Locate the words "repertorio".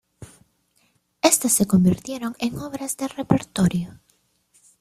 3.07-3.99